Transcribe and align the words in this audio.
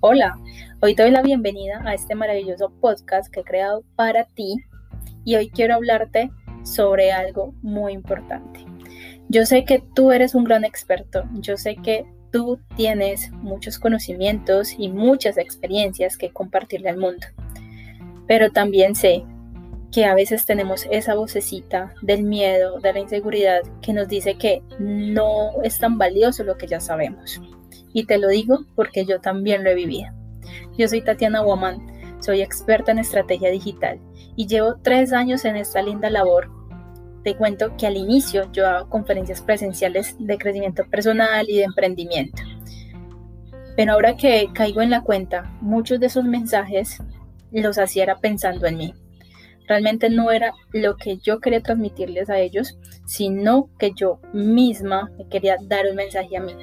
Hola, 0.00 0.38
hoy 0.80 0.94
te 0.94 1.02
doy 1.02 1.10
la 1.10 1.22
bienvenida 1.22 1.82
a 1.84 1.92
este 1.92 2.14
maravilloso 2.14 2.70
podcast 2.80 3.32
que 3.32 3.40
he 3.40 3.44
creado 3.44 3.82
para 3.96 4.26
ti 4.26 4.54
y 5.24 5.34
hoy 5.34 5.50
quiero 5.50 5.74
hablarte 5.74 6.30
sobre 6.62 7.10
algo 7.10 7.52
muy 7.62 7.94
importante. 7.94 8.64
Yo 9.28 9.44
sé 9.44 9.64
que 9.64 9.82
tú 9.96 10.12
eres 10.12 10.36
un 10.36 10.44
gran 10.44 10.64
experto, 10.64 11.24
yo 11.40 11.56
sé 11.56 11.74
que 11.74 12.06
tú 12.30 12.60
tienes 12.76 13.32
muchos 13.32 13.80
conocimientos 13.80 14.72
y 14.78 14.88
muchas 14.88 15.36
experiencias 15.36 16.16
que 16.16 16.30
compartirle 16.30 16.90
al 16.90 16.98
mundo, 16.98 17.26
pero 18.28 18.52
también 18.52 18.94
sé 18.94 19.24
que 19.90 20.04
a 20.04 20.14
veces 20.14 20.46
tenemos 20.46 20.86
esa 20.92 21.16
vocecita 21.16 21.92
del 22.02 22.22
miedo, 22.22 22.78
de 22.78 22.92
la 22.92 23.00
inseguridad, 23.00 23.62
que 23.82 23.92
nos 23.92 24.06
dice 24.06 24.36
que 24.36 24.62
no 24.78 25.60
es 25.64 25.76
tan 25.80 25.98
valioso 25.98 26.44
lo 26.44 26.56
que 26.56 26.68
ya 26.68 26.78
sabemos. 26.78 27.40
Y 27.98 28.04
te 28.04 28.16
lo 28.16 28.28
digo 28.28 28.60
porque 28.76 29.04
yo 29.04 29.20
también 29.20 29.64
lo 29.64 29.70
he 29.70 29.74
vivido. 29.74 30.12
Yo 30.76 30.86
soy 30.86 31.02
Tatiana 31.02 31.42
Woman, 31.42 31.84
soy 32.20 32.42
experta 32.42 32.92
en 32.92 33.00
estrategia 33.00 33.50
digital 33.50 33.98
y 34.36 34.46
llevo 34.46 34.76
tres 34.80 35.12
años 35.12 35.44
en 35.44 35.56
esta 35.56 35.82
linda 35.82 36.08
labor. 36.08 36.48
Te 37.24 37.34
cuento 37.34 37.76
que 37.76 37.88
al 37.88 37.96
inicio 37.96 38.52
yo 38.52 38.68
hago 38.68 38.88
conferencias 38.88 39.42
presenciales 39.42 40.14
de 40.20 40.38
crecimiento 40.38 40.84
personal 40.88 41.50
y 41.50 41.56
de 41.56 41.64
emprendimiento. 41.64 42.40
Pero 43.74 43.94
ahora 43.94 44.16
que 44.16 44.48
caigo 44.54 44.80
en 44.80 44.90
la 44.90 45.02
cuenta, 45.02 45.52
muchos 45.60 45.98
de 45.98 46.06
esos 46.06 46.24
mensajes 46.24 47.02
los 47.50 47.78
hacía 47.78 48.14
pensando 48.14 48.68
en 48.68 48.76
mí 48.76 48.94
Realmente 49.68 50.08
no 50.08 50.30
era 50.30 50.54
lo 50.72 50.96
que 50.96 51.18
yo 51.18 51.40
quería 51.40 51.60
transmitirles 51.60 52.30
a 52.30 52.38
ellos, 52.38 52.78
sino 53.04 53.68
que 53.78 53.92
yo 53.94 54.18
misma 54.32 55.10
me 55.18 55.28
quería 55.28 55.56
dar 55.60 55.86
un 55.90 55.96
mensaje 55.96 56.36
a 56.38 56.40
mí. 56.40 56.54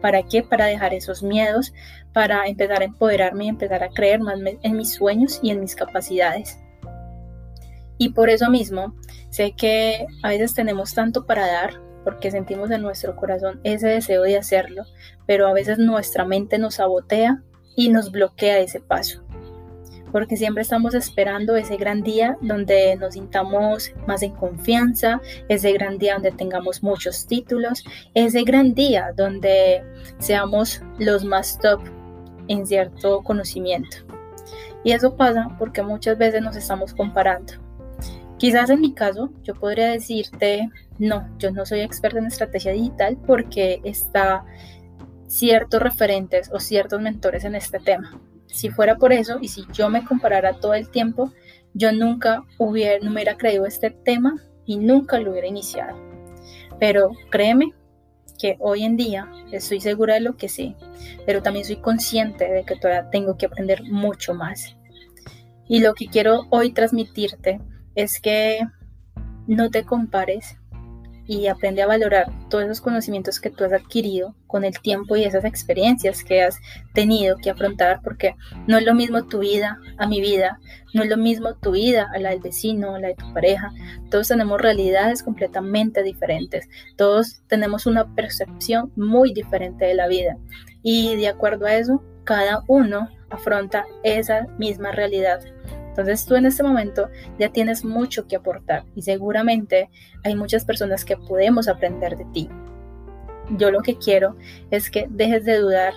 ¿Para 0.00 0.22
qué? 0.22 0.42
Para 0.42 0.66
dejar 0.66 0.94
esos 0.94 1.22
miedos, 1.22 1.72
para 2.12 2.46
empezar 2.46 2.82
a 2.82 2.86
empoderarme 2.86 3.46
y 3.46 3.48
empezar 3.48 3.82
a 3.82 3.90
creer 3.90 4.20
más 4.20 4.38
en 4.62 4.76
mis 4.76 4.94
sueños 4.94 5.40
y 5.42 5.50
en 5.50 5.60
mis 5.60 5.74
capacidades. 5.74 6.58
Y 7.98 8.10
por 8.10 8.30
eso 8.30 8.50
mismo, 8.50 8.94
sé 9.30 9.52
que 9.52 10.06
a 10.22 10.28
veces 10.28 10.54
tenemos 10.54 10.94
tanto 10.94 11.26
para 11.26 11.46
dar, 11.46 11.80
porque 12.04 12.30
sentimos 12.30 12.70
en 12.70 12.82
nuestro 12.82 13.16
corazón 13.16 13.60
ese 13.64 13.88
deseo 13.88 14.22
de 14.22 14.36
hacerlo, 14.36 14.84
pero 15.26 15.48
a 15.48 15.52
veces 15.52 15.78
nuestra 15.78 16.24
mente 16.24 16.58
nos 16.58 16.74
sabotea 16.76 17.42
y 17.74 17.88
nos 17.88 18.12
bloquea 18.12 18.58
ese 18.58 18.80
paso 18.80 19.25
porque 20.16 20.38
siempre 20.38 20.62
estamos 20.62 20.94
esperando 20.94 21.56
ese 21.56 21.76
gran 21.76 22.02
día 22.02 22.38
donde 22.40 22.96
nos 22.96 23.12
sintamos 23.12 23.92
más 24.06 24.22
en 24.22 24.32
confianza, 24.32 25.20
ese 25.50 25.74
gran 25.74 25.98
día 25.98 26.14
donde 26.14 26.32
tengamos 26.32 26.82
muchos 26.82 27.26
títulos, 27.26 27.84
ese 28.14 28.42
gran 28.42 28.72
día 28.72 29.12
donde 29.14 29.84
seamos 30.18 30.80
los 30.98 31.22
más 31.22 31.58
top 31.58 31.82
en 32.48 32.66
cierto 32.66 33.22
conocimiento. 33.24 33.98
Y 34.84 34.92
eso 34.92 35.16
pasa 35.16 35.54
porque 35.58 35.82
muchas 35.82 36.16
veces 36.16 36.40
nos 36.40 36.56
estamos 36.56 36.94
comparando. 36.94 37.52
Quizás 38.38 38.70
en 38.70 38.80
mi 38.80 38.94
caso 38.94 39.30
yo 39.42 39.54
podría 39.54 39.88
decirte, 39.88 40.70
no, 40.98 41.28
yo 41.36 41.50
no 41.50 41.66
soy 41.66 41.80
experta 41.80 42.20
en 42.20 42.26
estrategia 42.28 42.72
digital 42.72 43.18
porque 43.26 43.82
está 43.84 44.46
ciertos 45.26 45.82
referentes 45.82 46.50
o 46.54 46.58
ciertos 46.58 47.02
mentores 47.02 47.44
en 47.44 47.54
este 47.54 47.80
tema. 47.80 48.18
Si 48.48 48.70
fuera 48.70 48.96
por 48.96 49.12
eso 49.12 49.38
y 49.40 49.48
si 49.48 49.64
yo 49.72 49.88
me 49.88 50.04
comparara 50.04 50.54
todo 50.60 50.74
el 50.74 50.88
tiempo, 50.88 51.32
yo 51.74 51.92
nunca 51.92 52.44
hubiera, 52.58 53.04
no 53.04 53.12
hubiera 53.12 53.36
creído 53.36 53.66
este 53.66 53.90
tema 53.90 54.36
y 54.64 54.78
nunca 54.78 55.18
lo 55.18 55.30
hubiera 55.30 55.46
iniciado. 55.46 55.96
Pero 56.78 57.10
créeme 57.30 57.72
que 58.38 58.56
hoy 58.60 58.84
en 58.84 58.96
día 58.96 59.30
estoy 59.50 59.80
segura 59.80 60.14
de 60.14 60.20
lo 60.20 60.36
que 60.36 60.48
sé, 60.48 60.74
pero 61.24 61.42
también 61.42 61.64
soy 61.64 61.76
consciente 61.76 62.50
de 62.50 62.64
que 62.64 62.76
todavía 62.76 63.10
tengo 63.10 63.36
que 63.36 63.46
aprender 63.46 63.82
mucho 63.84 64.34
más. 64.34 64.76
Y 65.68 65.80
lo 65.80 65.94
que 65.94 66.06
quiero 66.06 66.46
hoy 66.50 66.72
transmitirte 66.72 67.60
es 67.94 68.20
que 68.20 68.60
no 69.46 69.70
te 69.70 69.84
compares 69.84 70.58
y 71.26 71.46
aprende 71.48 71.82
a 71.82 71.86
valorar 71.86 72.30
todos 72.48 72.64
esos 72.64 72.80
conocimientos 72.80 73.40
que 73.40 73.50
tú 73.50 73.64
has 73.64 73.72
adquirido 73.72 74.34
con 74.46 74.64
el 74.64 74.78
tiempo 74.80 75.16
y 75.16 75.24
esas 75.24 75.44
experiencias 75.44 76.22
que 76.22 76.42
has 76.42 76.58
tenido 76.94 77.36
que 77.36 77.50
afrontar, 77.50 78.00
porque 78.02 78.36
no 78.66 78.78
es 78.78 78.84
lo 78.84 78.94
mismo 78.94 79.26
tu 79.26 79.40
vida 79.40 79.78
a 79.98 80.06
mi 80.06 80.20
vida, 80.20 80.60
no 80.94 81.02
es 81.02 81.10
lo 81.10 81.16
mismo 81.16 81.54
tu 81.54 81.72
vida 81.72 82.08
a 82.14 82.18
la 82.18 82.30
del 82.30 82.40
vecino, 82.40 82.94
a 82.94 83.00
la 83.00 83.08
de 83.08 83.14
tu 83.14 83.32
pareja. 83.32 83.70
Todos 84.10 84.28
tenemos 84.28 84.60
realidades 84.60 85.22
completamente 85.22 86.02
diferentes, 86.02 86.68
todos 86.96 87.42
tenemos 87.48 87.86
una 87.86 88.14
percepción 88.14 88.92
muy 88.96 89.32
diferente 89.32 89.84
de 89.84 89.94
la 89.94 90.06
vida. 90.06 90.36
Y 90.82 91.16
de 91.16 91.28
acuerdo 91.28 91.66
a 91.66 91.74
eso, 91.74 92.02
cada 92.24 92.62
uno 92.68 93.08
afronta 93.30 93.84
esa 94.04 94.46
misma 94.58 94.92
realidad 94.92 95.40
entonces 95.96 96.26
tú 96.26 96.34
en 96.34 96.44
este 96.44 96.62
momento 96.62 97.08
ya 97.38 97.48
tienes 97.48 97.82
mucho 97.82 98.26
que 98.26 98.36
aportar 98.36 98.84
y 98.94 99.00
seguramente 99.00 99.88
hay 100.24 100.34
muchas 100.34 100.66
personas 100.66 101.06
que 101.06 101.16
podemos 101.16 101.68
aprender 101.68 102.18
de 102.18 102.26
ti. 102.34 102.50
Yo 103.56 103.70
lo 103.70 103.80
que 103.80 103.96
quiero 103.96 104.36
es 104.70 104.90
que 104.90 105.06
dejes 105.08 105.46
de 105.46 105.56
dudar 105.56 105.94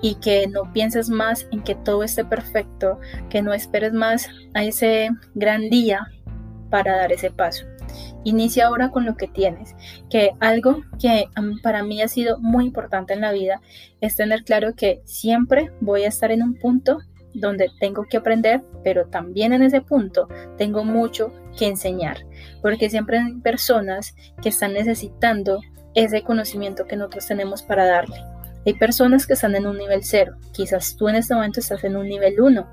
y 0.00 0.14
que 0.16 0.46
no 0.46 0.72
pienses 0.72 1.08
más 1.08 1.48
en 1.50 1.62
que 1.62 1.74
todo 1.74 2.04
esté 2.04 2.24
perfecto, 2.24 3.00
que 3.30 3.42
no 3.42 3.52
esperes 3.52 3.92
más 3.92 4.28
a 4.54 4.62
ese 4.62 5.10
gran 5.34 5.68
día 5.70 6.06
para 6.70 6.96
dar 6.96 7.10
ese 7.10 7.32
paso. 7.32 7.66
Inicia 8.22 8.66
ahora 8.66 8.90
con 8.90 9.04
lo 9.04 9.16
que 9.16 9.26
tienes, 9.26 9.74
que 10.08 10.30
algo 10.38 10.82
que 11.00 11.26
para 11.64 11.82
mí 11.82 12.00
ha 12.00 12.06
sido 12.06 12.38
muy 12.38 12.66
importante 12.66 13.12
en 13.12 13.22
la 13.22 13.32
vida 13.32 13.60
es 14.00 14.14
tener 14.14 14.44
claro 14.44 14.74
que 14.76 15.02
siempre 15.04 15.72
voy 15.80 16.04
a 16.04 16.08
estar 16.08 16.30
en 16.30 16.44
un 16.44 16.54
punto 16.54 16.98
donde 17.34 17.70
tengo 17.80 18.04
que 18.04 18.16
aprender, 18.16 18.62
pero 18.84 19.06
también 19.06 19.52
en 19.52 19.62
ese 19.62 19.80
punto 19.80 20.28
tengo 20.58 20.84
mucho 20.84 21.32
que 21.56 21.66
enseñar, 21.66 22.18
porque 22.60 22.90
siempre 22.90 23.18
hay 23.18 23.34
personas 23.40 24.14
que 24.42 24.50
están 24.50 24.74
necesitando 24.74 25.60
ese 25.94 26.22
conocimiento 26.22 26.86
que 26.86 26.96
nosotros 26.96 27.26
tenemos 27.26 27.62
para 27.62 27.86
darle. 27.86 28.16
Hay 28.64 28.74
personas 28.74 29.26
que 29.26 29.32
están 29.32 29.54
en 29.54 29.66
un 29.66 29.78
nivel 29.78 30.04
cero, 30.04 30.36
quizás 30.52 30.96
tú 30.96 31.08
en 31.08 31.16
este 31.16 31.34
momento 31.34 31.60
estás 31.60 31.82
en 31.84 31.96
un 31.96 32.08
nivel 32.08 32.40
1 32.40 32.66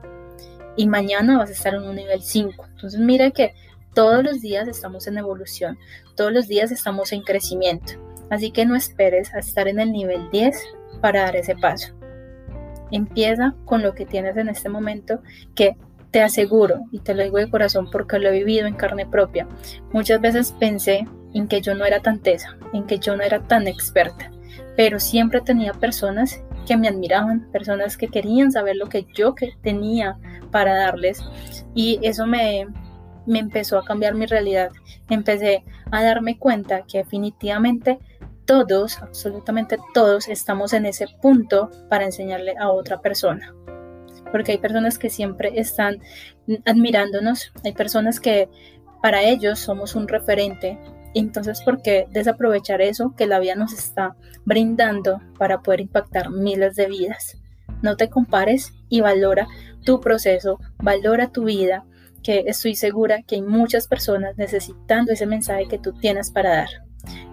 y 0.76 0.88
mañana 0.88 1.38
vas 1.38 1.50
a 1.50 1.54
estar 1.54 1.74
en 1.74 1.84
un 1.84 1.96
nivel 1.96 2.22
5. 2.22 2.66
Entonces 2.72 3.00
mira 3.00 3.32
que 3.32 3.54
todos 3.94 4.24
los 4.24 4.40
días 4.42 4.68
estamos 4.68 5.08
en 5.08 5.18
evolución, 5.18 5.78
todos 6.16 6.32
los 6.32 6.48
días 6.48 6.72
estamos 6.72 7.12
en 7.12 7.22
crecimiento. 7.22 7.94
Así 8.30 8.52
que 8.52 8.66
no 8.66 8.76
esperes 8.76 9.34
a 9.34 9.40
estar 9.40 9.68
en 9.68 9.80
el 9.80 9.92
nivel 9.92 10.30
10 10.32 10.56
para 11.02 11.24
dar 11.24 11.36
ese 11.36 11.56
paso. 11.56 11.99
Empieza 12.92 13.56
con 13.66 13.82
lo 13.82 13.94
que 13.94 14.06
tienes 14.06 14.38
en 14.38 14.50
este 14.50 14.70
momento, 14.70 15.22
que 15.56 15.76
te 16.12 16.22
aseguro, 16.22 16.82
y 16.92 17.00
te 17.00 17.14
lo 17.14 17.24
digo 17.24 17.38
de 17.38 17.50
corazón 17.50 17.90
porque 17.92 18.20
lo 18.20 18.30
he 18.30 18.40
vivido 18.40 18.68
en 18.68 18.74
carne 18.74 19.06
propia, 19.06 19.48
muchas 19.94 20.20
veces 20.20 20.56
pensé 20.60 21.08
en 21.34 21.48
que 21.48 21.62
yo 21.62 21.76
no 21.76 21.86
era 21.86 22.00
tan 22.00 22.20
tesa, 22.20 22.58
en 22.74 22.86
que 22.86 22.98
yo 22.98 23.16
no 23.16 23.24
era 23.24 23.42
tan 23.42 23.68
experta, 23.68 24.32
pero 24.76 25.00
siempre 25.00 25.42
tenía 25.42 25.74
personas 25.74 26.42
que 26.68 26.78
me 26.78 26.88
admiraban, 26.88 27.52
personas 27.52 27.98
que 27.98 28.08
querían 28.08 28.52
saber 28.52 28.76
lo 28.76 28.90
que 28.90 29.06
yo 29.16 29.36
que 29.36 29.54
tenía 29.62 30.18
para 30.52 30.76
darles 30.76 31.24
y 31.76 32.00
eso 32.02 32.26
me, 32.26 32.68
me 33.26 33.40
empezó 33.40 33.78
a 33.78 33.86
cambiar 33.86 34.16
mi 34.16 34.26
realidad. 34.26 34.72
Empecé 35.10 35.64
a 35.92 36.04
darme 36.04 36.38
cuenta 36.38 36.84
que 36.84 37.00
definitivamente 37.00 38.00
todos, 38.50 38.98
absolutamente 38.98 39.78
todos, 39.94 40.28
estamos 40.28 40.74
en 40.74 40.88
ese 40.88 41.06
punto 41.22 41.70
para 41.88 42.06
enseñarle 42.06 42.56
a 42.58 42.72
otra 42.72 43.00
persona. 43.00 43.54
Porque 44.32 44.54
hay 44.54 44.58
personas 44.58 44.98
que 44.98 45.12
siempre 45.12 45.52
están 45.60 46.00
admirándonos, 46.66 47.54
hay 47.64 47.74
personas 47.74 48.20
que 48.20 48.50
para 49.04 49.22
ellos 49.22 49.60
somos 49.60 49.94
un 49.94 50.08
referente. 50.08 50.80
Entonces, 51.14 51.62
¿por 51.62 51.84
qué 51.84 52.08
desaprovechar 52.10 52.82
eso 52.82 53.14
que 53.16 53.28
la 53.28 53.38
vida 53.38 53.54
nos 53.54 53.72
está 53.72 54.16
brindando 54.46 55.22
para 55.38 55.62
poder 55.62 55.82
impactar 55.82 56.32
miles 56.32 56.76
de 56.76 56.88
vidas? 56.88 57.38
No 57.84 57.98
te 57.98 58.10
compares 58.10 58.74
y 58.90 59.02
valora 59.02 59.48
tu 59.86 60.00
proceso, 60.02 60.58
valora 60.80 61.32
tu 61.32 61.44
vida, 61.44 61.86
que 62.24 62.46
estoy 62.48 62.74
segura 62.74 63.22
que 63.22 63.36
hay 63.36 63.44
muchas 63.44 63.88
personas 63.88 64.36
necesitando 64.38 65.12
ese 65.12 65.28
mensaje 65.28 65.68
que 65.68 65.78
tú 65.78 65.94
tienes 65.94 66.32
para 66.32 66.50
dar. 66.50 66.89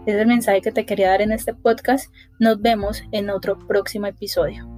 Es 0.07 0.15
el 0.15 0.27
mensaje 0.27 0.61
que 0.61 0.73
te 0.73 0.87
quería 0.87 1.11
dar 1.11 1.23
en 1.23 1.33
este 1.33 1.55
podcast. 1.55 2.13
Nos 2.39 2.61
vemos 2.61 3.03
en 3.13 3.31
otro 3.31 3.59
próximo 3.67 4.07
episodio. 4.07 4.76